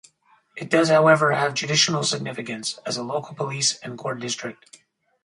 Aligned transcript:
It 0.55 0.71
does, 0.71 0.89
however, 0.89 1.33
have 1.33 1.53
judicional 1.53 2.03
significance, 2.03 2.79
as 2.87 2.97
a 2.97 3.03
local 3.03 3.35
police 3.35 3.77
and 3.83 3.99
court 3.99 4.19
district. 4.19 4.79